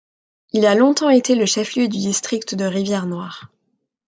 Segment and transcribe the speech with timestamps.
[0.51, 3.51] Il a longtemps été le chef-lieu du district de Rivière Noire.